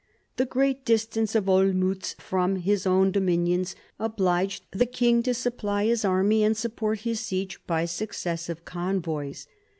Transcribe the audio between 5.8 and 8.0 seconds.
his army and support his siege by